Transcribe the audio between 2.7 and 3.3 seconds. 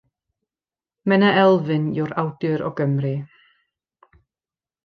o Gymru.